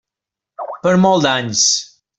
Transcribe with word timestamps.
Per 0.87 0.95
molts 1.05 1.31
anys! 1.37 1.69